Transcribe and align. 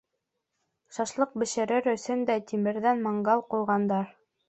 Шашлыҡ 0.97 1.35
бешерер 1.43 1.91
өсөн 1.93 2.27
дә 2.33 2.41
тимерҙән 2.53 3.07
мангал 3.09 3.49
ҡуйғандар. 3.55 4.15